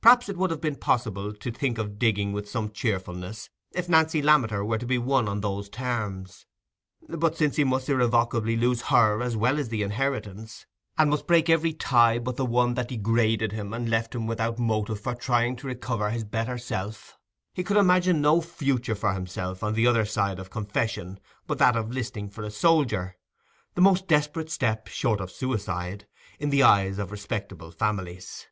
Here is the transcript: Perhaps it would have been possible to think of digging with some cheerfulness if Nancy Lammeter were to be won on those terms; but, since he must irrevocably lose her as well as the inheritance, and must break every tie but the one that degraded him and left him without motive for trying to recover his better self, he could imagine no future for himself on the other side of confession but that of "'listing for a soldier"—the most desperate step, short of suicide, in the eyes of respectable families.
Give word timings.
Perhaps 0.00 0.30
it 0.30 0.38
would 0.38 0.48
have 0.50 0.62
been 0.62 0.74
possible 0.76 1.34
to 1.34 1.50
think 1.52 1.76
of 1.76 1.98
digging 1.98 2.32
with 2.32 2.48
some 2.48 2.70
cheerfulness 2.70 3.50
if 3.72 3.90
Nancy 3.90 4.22
Lammeter 4.22 4.64
were 4.64 4.78
to 4.78 4.86
be 4.86 4.96
won 4.96 5.28
on 5.28 5.42
those 5.42 5.68
terms; 5.68 6.46
but, 7.06 7.36
since 7.36 7.56
he 7.56 7.64
must 7.64 7.86
irrevocably 7.90 8.56
lose 8.56 8.80
her 8.80 9.20
as 9.20 9.36
well 9.36 9.58
as 9.58 9.68
the 9.68 9.82
inheritance, 9.82 10.64
and 10.96 11.10
must 11.10 11.26
break 11.26 11.50
every 11.50 11.74
tie 11.74 12.18
but 12.18 12.36
the 12.36 12.46
one 12.46 12.72
that 12.72 12.88
degraded 12.88 13.52
him 13.52 13.74
and 13.74 13.90
left 13.90 14.14
him 14.14 14.26
without 14.26 14.58
motive 14.58 14.98
for 14.98 15.14
trying 15.14 15.56
to 15.56 15.66
recover 15.66 16.08
his 16.08 16.24
better 16.24 16.56
self, 16.56 17.18
he 17.52 17.62
could 17.62 17.76
imagine 17.76 18.22
no 18.22 18.40
future 18.40 18.94
for 18.94 19.12
himself 19.12 19.62
on 19.62 19.74
the 19.74 19.86
other 19.86 20.06
side 20.06 20.38
of 20.38 20.48
confession 20.48 21.20
but 21.46 21.58
that 21.58 21.76
of 21.76 21.90
"'listing 21.90 22.30
for 22.30 22.42
a 22.44 22.50
soldier"—the 22.50 23.82
most 23.82 24.08
desperate 24.08 24.48
step, 24.48 24.86
short 24.86 25.20
of 25.20 25.30
suicide, 25.30 26.06
in 26.38 26.48
the 26.48 26.62
eyes 26.62 26.98
of 26.98 27.12
respectable 27.12 27.70
families. 27.70 28.46